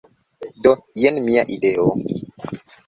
[0.67, 0.71] Do,
[1.03, 1.89] jen mia ideo!